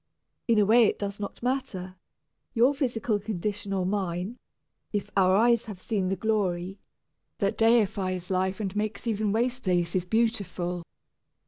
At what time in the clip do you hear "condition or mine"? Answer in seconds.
3.19-4.37